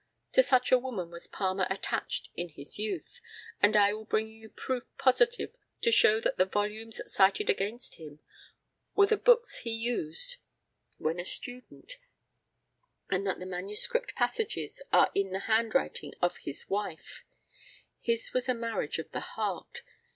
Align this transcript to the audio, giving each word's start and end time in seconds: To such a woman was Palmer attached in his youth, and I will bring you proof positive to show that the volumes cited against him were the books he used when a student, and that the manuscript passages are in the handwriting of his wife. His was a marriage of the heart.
To 0.31 0.41
such 0.41 0.71
a 0.71 0.79
woman 0.79 1.11
was 1.11 1.27
Palmer 1.27 1.67
attached 1.69 2.29
in 2.33 2.49
his 2.49 2.79
youth, 2.79 3.21
and 3.61 3.75
I 3.75 3.93
will 3.93 4.05
bring 4.05 4.27
you 4.29 4.49
proof 4.49 4.83
positive 4.97 5.53
to 5.81 5.91
show 5.91 6.19
that 6.21 6.37
the 6.37 6.45
volumes 6.45 6.99
cited 7.05 7.51
against 7.51 7.97
him 7.99 8.19
were 8.95 9.05
the 9.05 9.15
books 9.15 9.59
he 9.59 9.69
used 9.69 10.37
when 10.97 11.19
a 11.19 11.23
student, 11.23 11.99
and 13.11 13.27
that 13.27 13.37
the 13.37 13.45
manuscript 13.45 14.15
passages 14.15 14.81
are 14.91 15.11
in 15.13 15.29
the 15.33 15.41
handwriting 15.41 16.13
of 16.19 16.37
his 16.37 16.67
wife. 16.67 17.23
His 17.99 18.33
was 18.33 18.49
a 18.49 18.55
marriage 18.55 18.97
of 18.97 19.11
the 19.11 19.19
heart. 19.19 19.83